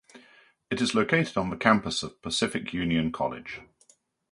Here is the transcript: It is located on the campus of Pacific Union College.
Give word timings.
It 0.71 0.81
is 0.81 0.95
located 0.95 1.37
on 1.37 1.51
the 1.51 1.55
campus 1.55 2.01
of 2.01 2.23
Pacific 2.23 2.73
Union 2.73 3.11
College. 3.11 3.61